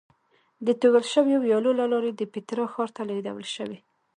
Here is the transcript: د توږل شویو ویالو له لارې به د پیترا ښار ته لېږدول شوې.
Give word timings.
د 0.65 0.67
توږل 0.79 1.05
شویو 1.13 1.37
ویالو 1.43 1.71
له 1.79 1.85
لارې 1.91 2.11
به 2.13 2.17
د 2.19 2.21
پیترا 2.33 2.65
ښار 2.73 2.89
ته 2.95 3.01
لېږدول 3.09 3.45
شوې. 3.55 3.79